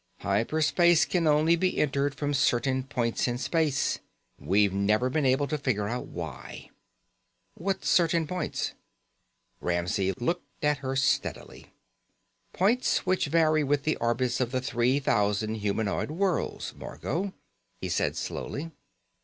[0.21, 3.99] "Hyper space can only be entered from certain points in space.
[4.39, 6.71] We've never been able to figure out why."
[7.53, 8.73] "What certain points?"
[9.59, 11.67] Ramsey looked at her steadily.
[12.51, 17.35] "Points which vary with the orbits of the three thousand humanoid worlds, Margot,"
[17.79, 18.71] he said slowly.